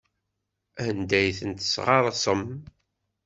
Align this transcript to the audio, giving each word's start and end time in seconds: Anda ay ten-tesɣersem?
Anda 0.85 1.15
ay 1.19 1.29
ten-tesɣersem? 1.39 2.43